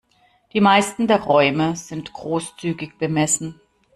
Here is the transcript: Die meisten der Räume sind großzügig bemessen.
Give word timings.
Die 0.53 0.61
meisten 0.61 1.05
der 1.07 1.21
Räume 1.21 1.75
sind 1.75 2.11
großzügig 2.11 2.97
bemessen. 2.97 3.61